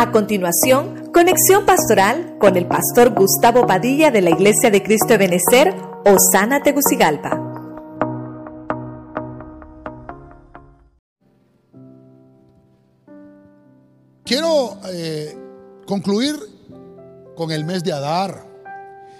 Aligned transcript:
A 0.00 0.12
continuación, 0.12 1.10
conexión 1.12 1.66
pastoral 1.66 2.38
con 2.40 2.56
el 2.56 2.66
pastor 2.66 3.12
Gustavo 3.14 3.66
Padilla 3.66 4.10
de 4.10 4.22
la 4.22 4.30
Iglesia 4.30 4.70
de 4.70 4.82
Cristo 4.82 5.18
de 5.18 5.26
Osana 6.06 6.62
Tegucigalpa. 6.62 7.38
Quiero 14.24 14.78
eh, 14.88 15.36
concluir 15.86 16.34
con 17.36 17.50
el 17.50 17.66
mes 17.66 17.84
de 17.84 17.92
Adar. 17.92 18.46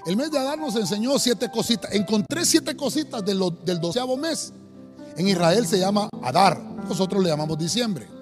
El 0.07 0.17
mes 0.17 0.31
de 0.31 0.39
Adar 0.39 0.59
nos 0.59 0.77
enseñó 0.77 1.19
siete 1.19 1.51
cositas. 1.51 1.93
Encontré 1.93 2.47
siete 2.47 2.75
cositas 2.75 3.23
del 3.23 3.81
doceavo 3.83 4.17
mes. 4.17 4.55
En 5.19 5.29
Israel 5.29 5.67
se 5.67 5.79
llama 5.79 6.09
Adar. 6.23 6.59
Nosotros 6.89 7.23
le 7.23 7.29
llamamos 7.29 7.59
diciembre. 7.59 8.20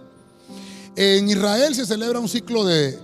En 1.00 1.30
Israel 1.30 1.76
se 1.76 1.86
celebra 1.86 2.18
un 2.18 2.28
ciclo 2.28 2.64
de, 2.64 2.98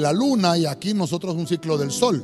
la 0.00 0.12
luna 0.12 0.58
y 0.58 0.66
aquí 0.66 0.92
nosotros 0.92 1.36
un 1.36 1.46
ciclo 1.46 1.78
del 1.78 1.92
sol. 1.92 2.20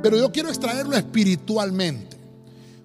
Pero 0.00 0.16
yo 0.16 0.30
quiero 0.30 0.50
extraerlo 0.50 0.96
espiritualmente. 0.96 2.16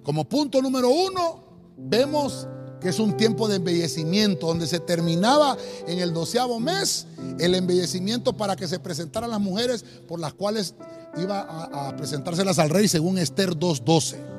Como 0.02 0.24
punto 0.24 0.60
número 0.60 0.90
uno, 0.90 1.38
vemos 1.76 2.48
que 2.80 2.88
es 2.88 2.98
un 2.98 3.16
tiempo 3.16 3.46
de 3.46 3.56
embellecimiento, 3.56 4.48
donde 4.48 4.66
se 4.66 4.80
terminaba 4.80 5.56
en 5.86 6.00
el 6.00 6.12
doceavo 6.12 6.58
mes 6.58 7.06
el 7.38 7.54
embellecimiento 7.54 8.36
para 8.36 8.56
que 8.56 8.66
se 8.66 8.80
presentaran 8.80 9.30
las 9.30 9.40
mujeres 9.40 9.84
por 10.08 10.18
las 10.18 10.34
cuales 10.34 10.74
iba 11.16 11.42
a, 11.42 11.90
a 11.90 11.96
presentárselas 11.96 12.58
al 12.58 12.70
rey 12.70 12.88
según 12.88 13.18
Esther 13.18 13.50
2.12. 13.50 14.33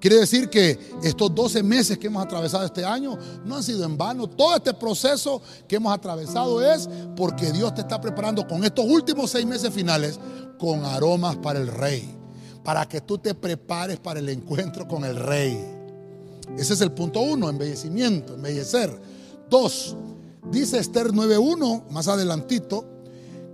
Quiere 0.00 0.16
decir 0.16 0.50
que 0.50 0.78
estos 1.02 1.34
12 1.34 1.62
meses 1.62 1.98
que 1.98 2.08
hemos 2.08 2.22
atravesado 2.22 2.64
este 2.64 2.84
año 2.84 3.18
no 3.44 3.56
han 3.56 3.62
sido 3.62 3.84
en 3.84 3.96
vano. 3.96 4.28
Todo 4.28 4.56
este 4.56 4.74
proceso 4.74 5.40
que 5.66 5.76
hemos 5.76 5.92
atravesado 5.92 6.62
es 6.62 6.88
porque 7.16 7.50
Dios 7.50 7.74
te 7.74 7.80
está 7.80 8.00
preparando 8.00 8.46
con 8.46 8.64
estos 8.64 8.84
últimos 8.84 9.30
seis 9.30 9.46
meses 9.46 9.72
finales 9.72 10.18
con 10.58 10.84
aromas 10.84 11.36
para 11.36 11.60
el 11.60 11.68
rey. 11.68 12.14
Para 12.62 12.86
que 12.86 13.00
tú 13.00 13.18
te 13.18 13.34
prepares 13.34 13.98
para 13.98 14.20
el 14.20 14.28
encuentro 14.28 14.86
con 14.86 15.04
el 15.04 15.16
rey. 15.16 15.64
Ese 16.58 16.74
es 16.74 16.80
el 16.80 16.92
punto 16.92 17.20
uno, 17.20 17.48
embellecimiento, 17.48 18.34
embellecer. 18.34 19.00
Dos, 19.48 19.96
dice 20.50 20.78
Esther 20.78 21.08
9.1, 21.12 21.88
más 21.90 22.08
adelantito, 22.08 22.84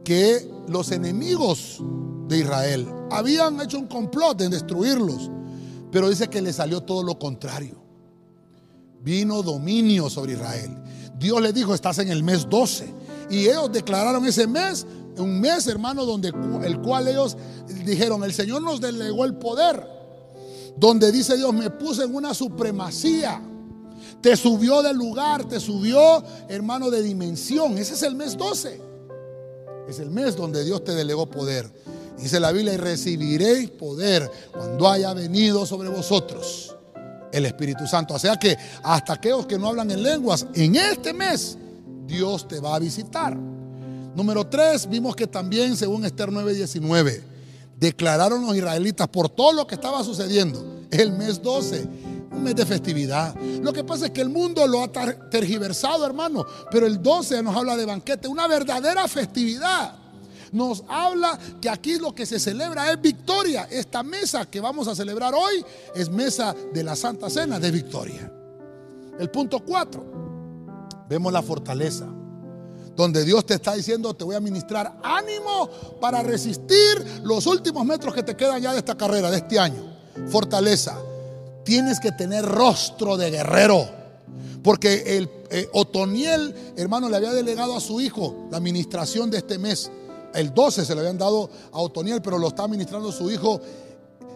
que 0.04 0.50
los 0.68 0.90
enemigos 0.90 1.78
de 2.28 2.38
Israel 2.38 2.88
habían 3.10 3.60
hecho 3.60 3.78
un 3.78 3.86
complot 3.86 4.40
en 4.40 4.50
destruirlos. 4.50 5.30
Pero 5.92 6.08
dice 6.08 6.28
que 6.28 6.40
le 6.40 6.52
salió 6.52 6.80
todo 6.80 7.02
lo 7.02 7.18
contrario. 7.18 7.76
Vino 9.02 9.42
dominio 9.42 10.08
sobre 10.08 10.32
Israel. 10.32 10.76
Dios 11.18 11.40
le 11.42 11.52
dijo, 11.52 11.74
estás 11.74 11.98
en 11.98 12.08
el 12.08 12.22
mes 12.22 12.48
12. 12.48 12.92
Y 13.30 13.46
ellos 13.46 13.70
declararon 13.70 14.24
ese 14.24 14.46
mes, 14.46 14.86
un 15.18 15.38
mes 15.38 15.66
hermano, 15.66 16.06
donde 16.06 16.32
el 16.64 16.80
cual 16.80 17.08
ellos 17.08 17.36
dijeron, 17.84 18.24
el 18.24 18.32
Señor 18.32 18.62
nos 18.62 18.80
delegó 18.80 19.26
el 19.26 19.34
poder. 19.34 19.86
Donde 20.76 21.12
dice 21.12 21.36
Dios, 21.36 21.52
me 21.52 21.68
puse 21.70 22.04
en 22.04 22.14
una 22.14 22.32
supremacía. 22.32 23.42
Te 24.22 24.36
subió 24.36 24.82
de 24.82 24.94
lugar, 24.94 25.44
te 25.46 25.60
subió, 25.60 26.24
hermano, 26.48 26.90
de 26.90 27.02
dimensión. 27.02 27.76
Ese 27.76 27.94
es 27.94 28.02
el 28.02 28.14
mes 28.14 28.36
12. 28.38 28.80
Es 29.88 29.98
el 29.98 30.10
mes 30.10 30.36
donde 30.36 30.64
Dios 30.64 30.82
te 30.84 30.94
delegó 30.94 31.28
poder. 31.28 31.70
Dice 32.18 32.38
la 32.38 32.52
Biblia, 32.52 32.74
y 32.74 32.76
recibiréis 32.76 33.70
poder 33.70 34.30
cuando 34.52 34.88
haya 34.88 35.12
venido 35.12 35.66
sobre 35.66 35.88
vosotros 35.88 36.76
el 37.32 37.46
Espíritu 37.46 37.86
Santo. 37.86 38.14
O 38.14 38.18
sea 38.18 38.36
que 38.36 38.56
hasta 38.82 39.14
aquellos 39.14 39.46
que 39.46 39.58
no 39.58 39.68
hablan 39.68 39.90
en 39.90 40.02
lenguas, 40.02 40.46
en 40.54 40.76
este 40.76 41.12
mes 41.12 41.56
Dios 42.06 42.46
te 42.46 42.60
va 42.60 42.76
a 42.76 42.78
visitar. 42.78 43.36
Número 44.14 44.46
tres, 44.46 44.88
vimos 44.88 45.16
que 45.16 45.26
también, 45.26 45.76
según 45.76 46.04
Esther 46.04 46.30
9:19, 46.30 47.22
declararon 47.78 48.46
los 48.46 48.54
israelitas 48.54 49.08
por 49.08 49.28
todo 49.28 49.52
lo 49.52 49.66
que 49.66 49.74
estaba 49.74 50.04
sucediendo. 50.04 50.84
El 50.90 51.12
mes 51.12 51.42
12, 51.42 51.88
un 52.32 52.42
mes 52.42 52.54
de 52.54 52.66
festividad. 52.66 53.34
Lo 53.62 53.72
que 53.72 53.82
pasa 53.82 54.06
es 54.06 54.10
que 54.12 54.20
el 54.20 54.28
mundo 54.28 54.66
lo 54.66 54.82
ha 54.82 54.92
tergiversado, 54.92 56.04
hermano, 56.04 56.44
pero 56.70 56.86
el 56.86 57.02
12 57.02 57.42
nos 57.42 57.56
habla 57.56 57.76
de 57.76 57.86
banquete, 57.86 58.28
una 58.28 58.46
verdadera 58.46 59.08
festividad 59.08 60.01
nos 60.52 60.84
habla 60.86 61.38
que 61.60 61.68
aquí 61.68 61.98
lo 61.98 62.14
que 62.14 62.26
se 62.26 62.38
celebra 62.38 62.92
es 62.92 63.00
victoria. 63.00 63.66
Esta 63.70 64.02
mesa 64.02 64.44
que 64.46 64.60
vamos 64.60 64.86
a 64.86 64.94
celebrar 64.94 65.34
hoy 65.34 65.64
es 65.94 66.10
mesa 66.10 66.54
de 66.72 66.84
la 66.84 66.94
Santa 66.94 67.30
Cena 67.30 67.58
de 67.58 67.70
victoria. 67.70 68.30
El 69.18 69.30
punto 69.30 69.60
4, 69.60 71.06
vemos 71.08 71.32
la 71.32 71.42
fortaleza. 71.42 72.06
Donde 72.94 73.24
Dios 73.24 73.46
te 73.46 73.54
está 73.54 73.74
diciendo, 73.74 74.12
te 74.12 74.24
voy 74.24 74.36
a 74.36 74.40
ministrar 74.40 74.98
ánimo 75.02 75.70
para 75.98 76.22
resistir 76.22 77.22
los 77.22 77.46
últimos 77.46 77.86
metros 77.86 78.14
que 78.14 78.22
te 78.22 78.36
quedan 78.36 78.60
ya 78.60 78.72
de 78.72 78.78
esta 78.78 78.96
carrera, 78.96 79.30
de 79.30 79.38
este 79.38 79.58
año. 79.58 79.96
Fortaleza. 80.28 80.98
Tienes 81.64 81.98
que 82.00 82.12
tener 82.12 82.44
rostro 82.44 83.16
de 83.16 83.30
guerrero. 83.30 83.88
Porque 84.62 85.16
el 85.16 85.30
eh, 85.50 85.68
Otoniel, 85.72 86.54
hermano, 86.76 87.08
le 87.08 87.16
había 87.16 87.32
delegado 87.32 87.76
a 87.76 87.80
su 87.80 88.00
hijo 88.00 88.46
la 88.50 88.58
administración 88.58 89.30
de 89.30 89.38
este 89.38 89.58
mes 89.58 89.90
el 90.34 90.54
12 90.54 90.84
se 90.84 90.94
le 90.94 91.00
habían 91.00 91.18
dado 91.18 91.50
a 91.72 91.80
Otoniel, 91.80 92.22
pero 92.22 92.38
lo 92.38 92.48
está 92.48 92.64
administrando 92.64 93.12
su 93.12 93.30
hijo, 93.30 93.60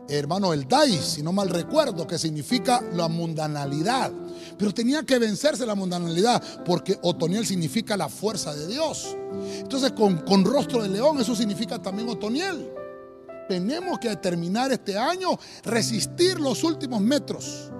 hermano, 0.09 0.53
el 0.53 0.69
Dais, 0.69 1.01
si 1.01 1.23
no 1.23 1.33
mal 1.33 1.49
recuerdo, 1.49 2.07
que 2.07 2.19
significa 2.19 2.83
la 2.95 3.09
mundanalidad. 3.09 4.13
Pero 4.59 4.73
tenía 4.73 5.03
que 5.03 5.19
vencerse 5.19 5.67
la 5.67 5.75
mundanalidad, 5.75 6.43
porque 6.65 6.99
Otoniel 7.03 7.47
significa 7.47 7.97
la 7.97 8.09
fuerza 8.09 8.55
de 8.55 8.67
Dios. 8.67 9.17
Entonces, 9.59 9.93
con, 9.93 10.19
con 10.19 10.45
rostro 10.45 10.83
de 10.83 10.89
león, 10.89 11.21
eso 11.21 11.35
significa 11.35 11.81
también 11.81 12.09
Otoniel. 12.09 12.71
Tenemos 13.49 13.99
que 13.99 14.15
terminar 14.17 14.73
este 14.73 14.99
año, 14.99 15.39
resistir 15.65 16.41
los 16.41 16.65
últimos 16.65 17.01
metros. 17.01 17.71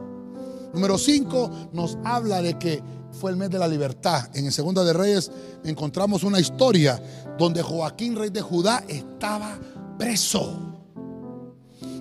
Número 0.73 0.99
5 0.99 1.71
nos 1.73 1.97
habla 2.05 2.43
de 2.43 2.59
que 2.59 2.83
fue 3.13 3.31
el 3.31 3.37
mes 3.37 3.51
de 3.51 3.59
la 3.59 3.69
libertad. 3.69 4.29
En 4.35 4.47
el 4.47 4.53
Segunda 4.53 4.85
de 4.85 4.93
Reyes 4.93 5.31
encontramos 5.65 6.23
una 6.23 6.41
historia 6.41 7.01
donde 7.39 7.63
Joaquín, 7.63 8.17
rey 8.17 8.31
de 8.31 8.41
Judá, 8.41 8.85
estaba 8.89 9.59
preso. 9.99 10.77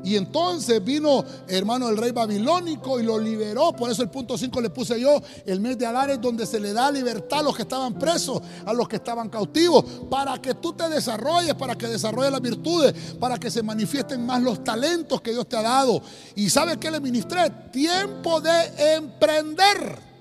Y 0.05 0.15
entonces 0.15 0.85
vino, 0.85 1.25
hermano, 1.47 1.89
el 1.89 1.97
rey 1.97 2.11
babilónico 2.11 2.99
y 2.99 3.03
lo 3.03 3.17
liberó. 3.17 3.73
Por 3.73 3.89
eso 3.89 4.03
el 4.03 4.11
punto 4.11 4.37
5 4.37 4.61
le 4.61 4.69
puse 4.69 4.99
yo, 4.99 5.19
el 5.47 5.59
mes 5.59 5.79
de 5.79 5.87
Adar 5.87 6.11
es 6.11 6.21
donde 6.21 6.45
se 6.45 6.59
le 6.59 6.73
da 6.73 6.91
libertad 6.91 7.39
a 7.39 7.41
los 7.41 7.55
que 7.55 7.63
estaban 7.63 7.95
presos, 7.95 8.39
a 8.65 8.71
los 8.71 8.87
que 8.87 8.97
estaban 8.97 9.29
cautivos, 9.29 9.83
para 10.07 10.39
que 10.39 10.53
tú 10.53 10.73
te 10.73 10.87
desarrolles, 10.89 11.55
para 11.55 11.75
que 11.75 11.87
desarrolles 11.87 12.31
las 12.31 12.41
virtudes, 12.41 12.93
para 13.19 13.39
que 13.39 13.49
se 13.49 13.63
manifiesten 13.63 14.23
más 14.23 14.43
los 14.43 14.63
talentos 14.63 15.21
que 15.21 15.31
Dios 15.31 15.49
te 15.49 15.57
ha 15.57 15.63
dado. 15.63 15.99
Y 16.35 16.51
¿sabe 16.51 16.77
qué 16.77 16.91
le 16.91 16.99
ministré? 16.99 17.49
Tiempo 17.71 18.39
de 18.39 18.95
emprender 18.95 20.14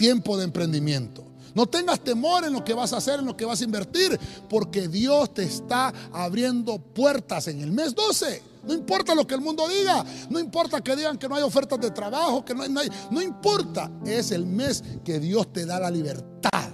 tiempo 0.00 0.38
de 0.38 0.44
emprendimiento. 0.44 1.26
No 1.54 1.66
tengas 1.66 2.00
temor 2.00 2.44
en 2.44 2.54
lo 2.54 2.64
que 2.64 2.72
vas 2.72 2.94
a 2.94 2.96
hacer, 2.96 3.20
en 3.20 3.26
lo 3.26 3.36
que 3.36 3.44
vas 3.44 3.60
a 3.60 3.64
invertir, 3.64 4.18
porque 4.48 4.88
Dios 4.88 5.34
te 5.34 5.42
está 5.42 5.92
abriendo 6.10 6.78
puertas 6.78 7.48
en 7.48 7.60
el 7.60 7.70
mes 7.70 7.94
12. 7.94 8.42
No 8.66 8.72
importa 8.72 9.14
lo 9.14 9.26
que 9.26 9.34
el 9.34 9.42
mundo 9.42 9.68
diga, 9.68 10.02
no 10.30 10.38
importa 10.38 10.80
que 10.80 10.96
digan 10.96 11.18
que 11.18 11.28
no 11.28 11.34
hay 11.34 11.42
ofertas 11.42 11.78
de 11.80 11.90
trabajo, 11.90 12.42
que 12.42 12.54
no 12.54 12.62
hay, 12.62 12.88
no, 13.10 13.20
importa. 13.20 13.90
Es 14.06 14.30
el 14.30 14.46
mes 14.46 14.82
que 15.04 15.20
Dios 15.20 15.52
te 15.52 15.66
da 15.66 15.78
la 15.78 15.90
libertad 15.90 16.70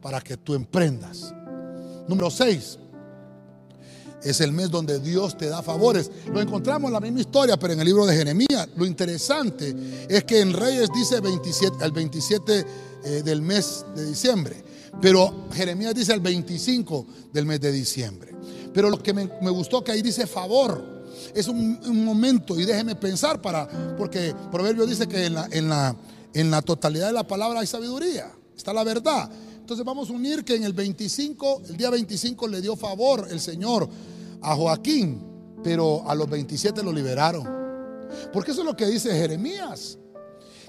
para 0.00 0.22
que 0.22 0.38
tú 0.38 0.54
emprendas. 0.54 1.34
Número 2.08 2.30
6. 2.30 2.78
Es 4.22 4.40
el 4.40 4.52
mes 4.52 4.70
donde 4.70 5.00
Dios 5.00 5.36
te 5.36 5.46
da 5.46 5.62
favores. 5.62 6.10
Lo 6.32 6.40
encontramos 6.40 6.88
en 6.88 6.92
la 6.92 7.00
misma 7.00 7.20
historia, 7.20 7.58
pero 7.58 7.72
en 7.72 7.80
el 7.80 7.86
libro 7.86 8.06
de 8.06 8.14
Jeremías. 8.16 8.68
Lo 8.76 8.84
interesante 8.84 9.74
es 10.08 10.24
que 10.24 10.40
en 10.40 10.52
Reyes 10.52 10.90
dice 10.94 11.20
27, 11.20 11.84
el 11.84 11.92
27 11.92 12.66
eh, 13.04 13.22
del 13.24 13.42
mes 13.42 13.84
de 13.94 14.06
diciembre. 14.06 14.62
Pero 15.00 15.48
Jeremías 15.52 15.94
dice 15.94 16.12
el 16.12 16.20
25 16.20 17.06
del 17.32 17.46
mes 17.46 17.60
de 17.60 17.72
diciembre. 17.72 18.34
Pero 18.74 18.90
lo 18.90 19.02
que 19.02 19.12
me, 19.12 19.26
gustó 19.50 19.82
que 19.82 19.92
ahí 19.92 20.02
dice 20.02 20.26
favor. 20.26 21.00
Es 21.34 21.48
un, 21.48 22.04
momento 22.04 22.58
y 22.58 22.64
déjeme 22.64 22.96
pensar 22.96 23.40
para, 23.40 23.68
porque 23.96 24.34
Proverbio 24.50 24.86
dice 24.86 25.06
que 25.06 25.26
en 25.26 26.50
la 26.50 26.62
totalidad 26.62 27.06
de 27.06 27.12
la 27.12 27.26
palabra 27.26 27.60
hay 27.60 27.66
sabiduría, 27.66 28.30
está 28.56 28.72
la 28.72 28.84
verdad. 28.84 29.30
Entonces 29.70 29.86
vamos 29.86 30.10
a 30.10 30.14
unir 30.14 30.44
que 30.44 30.56
en 30.56 30.64
el 30.64 30.72
25, 30.72 31.62
el 31.68 31.76
día 31.76 31.90
25 31.90 32.48
le 32.48 32.60
dio 32.60 32.74
favor 32.74 33.28
el 33.30 33.38
Señor 33.38 33.88
a 34.42 34.56
Joaquín, 34.56 35.24
pero 35.62 36.02
a 36.10 36.14
los 36.16 36.28
27 36.28 36.82
lo 36.82 36.92
liberaron. 36.92 37.48
Porque 38.32 38.50
eso 38.50 38.62
es 38.62 38.66
lo 38.66 38.74
que 38.74 38.86
dice 38.86 39.12
Jeremías. 39.12 39.96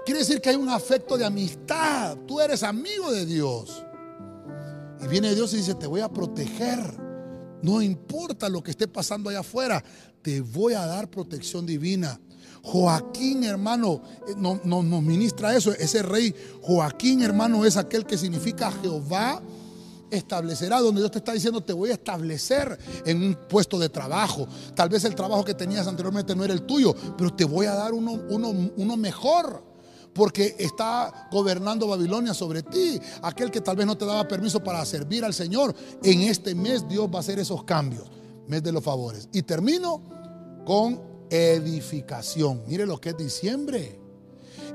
Quiere 0.06 0.20
decir 0.20 0.40
que 0.40 0.50
hay 0.50 0.56
un 0.56 0.70
afecto 0.70 1.18
de 1.18 1.26
amistad. 1.26 2.16
Tú 2.28 2.40
eres 2.40 2.62
amigo 2.62 3.12
de 3.12 3.26
Dios. 3.26 3.84
Y 5.04 5.08
viene 5.08 5.34
Dios 5.34 5.52
y 5.56 5.58
dice, 5.58 5.74
te 5.74 5.88
voy 5.88 6.02
a 6.02 6.08
proteger. 6.08 6.78
No 7.64 7.82
importa 7.82 8.50
lo 8.50 8.62
que 8.62 8.70
esté 8.70 8.88
pasando 8.88 9.32
allá 9.32 9.40
afuera, 9.40 9.84
te 10.22 10.42
voy 10.42 10.76
a 10.76 10.86
dar 10.86 11.10
protección 11.10 11.66
divina. 11.66 12.22
Joaquín, 12.64 13.44
hermano, 13.44 14.02
eh, 14.28 14.36
nos 14.38 15.04
ministra 15.04 15.56
eso. 15.56 15.72
Ese 15.74 16.02
rey 16.02 16.34
Joaquín, 16.62 17.22
hermano, 17.22 17.66
es 17.66 17.78
aquel 17.78 18.06
que 18.06 18.18
significa 18.18 18.72
Jehová 18.72 19.42
establecerá, 20.12 20.82
donde 20.82 21.00
Dios 21.02 21.12
te 21.12 21.20
está 21.20 21.32
diciendo, 21.32 21.62
te 21.62 21.72
voy 21.72 21.90
a 21.90 21.94
establecer 21.94 22.78
en 23.06 23.24
un 23.24 23.38
puesto 23.50 23.80
de 23.80 23.88
trabajo. 23.90 24.48
Tal 24.76 24.90
vez 24.90 25.06
el 25.06 25.16
trabajo 25.16 25.46
que 25.46 25.54
tenías 25.54 25.88
anteriormente 25.88 26.36
no 26.36 26.44
era 26.44 26.54
el 26.54 26.64
tuyo, 26.64 26.94
pero 27.18 27.34
te 27.34 27.46
voy 27.46 27.66
a 27.66 27.74
dar 27.74 27.94
uno, 27.94 28.20
uno 28.76 28.98
mejor 28.98 29.72
porque 30.14 30.56
está 30.60 31.30
gobernando 31.32 31.88
Babilonia 31.88 32.34
sobre 32.34 32.64
ti. 32.64 33.00
Aquel 33.22 33.50
que 33.50 33.62
tal 33.62 33.78
vez 33.78 33.86
no 33.86 33.98
te 33.98 34.06
daba 34.06 34.28
permiso 34.28 34.62
para 34.62 34.86
servir 34.86 35.24
al 35.24 35.34
Señor. 35.34 35.74
En 36.04 36.22
este 36.22 36.54
mes 36.56 36.88
Dios 36.88 37.10
va 37.10 37.18
a 37.18 37.22
hacer 37.22 37.40
esos 37.40 37.64
cambios. 37.64 38.10
Mes 38.48 38.62
de 38.64 38.72
los 38.72 38.84
favores. 38.84 39.30
Y 39.32 39.44
termino 39.44 40.02
con 40.66 41.11
edificación. 41.32 42.64
Mire 42.68 42.86
lo 42.86 43.00
que 43.00 43.10
es 43.10 43.18
diciembre. 43.18 43.98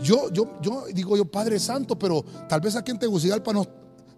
Yo, 0.02 0.30
yo, 0.30 0.58
yo 0.60 0.86
digo 0.92 1.16
yo, 1.16 1.24
Padre 1.24 1.60
Santo, 1.60 1.98
pero 1.98 2.24
tal 2.48 2.60
vez 2.60 2.74
aquí 2.74 2.90
en 2.90 2.98
Tegucigalpa 2.98 3.52
no, 3.52 3.66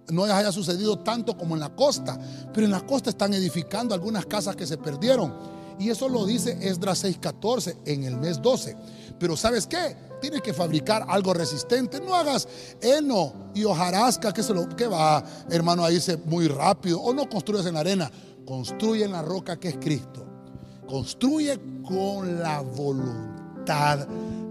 no 0.09 0.25
haya 0.25 0.53
sucedido 0.53 0.99
tanto 1.01 1.37
como 1.37 1.55
en 1.55 1.61
la 1.61 1.75
costa. 1.75 2.19
Pero 2.55 2.65
en 2.65 2.73
la 2.73 2.87
costa 2.87 3.11
están 3.11 3.35
edificando 3.35 3.95
algunas 3.95 4.25
casas 4.27 4.57
que 4.57 4.67
se 4.67 4.79
perdieron. 4.79 5.35
Y 5.79 5.91
eso 5.91 6.09
lo 6.09 6.27
dice 6.27 6.59
Esdras 6.61 7.05
6:14 7.05 7.77
en 7.85 8.05
el 8.05 8.17
mes 8.17 8.41
12. 8.41 8.77
Pero 9.19 9.37
¿sabes 9.37 9.67
qué? 9.67 9.97
Tienes 10.21 10.43
que 10.43 10.53
fabricar 10.53 11.05
algo 11.09 11.35
resistente. 11.35 12.01
No 12.01 12.15
hagas 12.15 12.49
heno 12.81 13.51
y 13.55 13.65
hojarasca, 13.65 14.33
que, 14.33 14.43
se 14.43 14.53
lo, 14.53 14.69
que 14.69 14.89
va, 14.89 15.25
hermano, 15.51 15.85
a 15.85 15.93
irse 15.93 16.17
muy 16.17 16.49
rápido. 16.49 17.01
O 17.01 17.15
no 17.15 17.29
construyas 17.29 17.67
en 17.67 17.75
la 17.75 17.81
arena. 17.81 18.11
Construye 18.45 19.05
en 19.05 19.13
la 19.13 19.23
roca 19.23 19.59
que 19.59 19.69
es 19.69 19.77
Cristo. 19.77 20.28
Construye 20.89 21.59
con 21.87 22.41
la 22.41 22.61
voluntad 22.61 24.09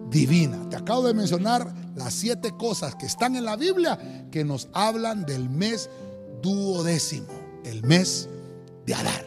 divina. 0.09 0.69
Te 0.69 0.75
acabo 0.75 1.07
de 1.07 1.13
mencionar 1.13 1.73
las 1.95 2.13
siete 2.13 2.51
cosas 2.57 2.95
que 2.95 3.07
están 3.07 3.35
en 3.35 3.45
la 3.45 3.55
Biblia 3.55 4.27
que 4.31 4.43
nos 4.43 4.69
hablan 4.73 5.25
del 5.25 5.49
mes 5.49 5.89
duodécimo, 6.41 7.33
el 7.65 7.83
mes 7.83 8.29
de 8.85 8.93
Adar. 8.93 9.26